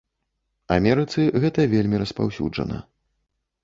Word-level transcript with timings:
Амерыцы 0.77 1.27
гэта 1.45 1.69
вельмі 1.77 2.03
распаўсюджана. 2.07 2.85